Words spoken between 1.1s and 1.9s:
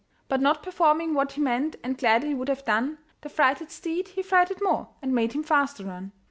what he meant,